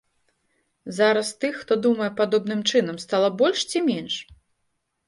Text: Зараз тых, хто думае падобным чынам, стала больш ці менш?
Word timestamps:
Зараз 0.99 1.27
тых, 1.45 1.53
хто 1.65 1.77
думае 1.85 2.09
падобным 2.23 2.67
чынам, 2.73 2.97
стала 3.05 3.29
больш 3.45 3.59
ці 3.71 3.89
менш? 3.93 4.13